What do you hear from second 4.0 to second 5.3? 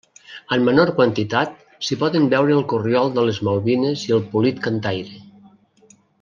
i el polit cantaire.